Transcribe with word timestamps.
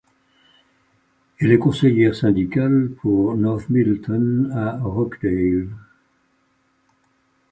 Elle 1.37 1.51
est 1.51 1.59
conseillère 1.59 2.15
syndicale 2.15 2.89
pour 3.03 3.37
North 3.37 3.69
Middleton 3.69 4.49
à 4.51 4.79
Rochdale. 4.81 5.67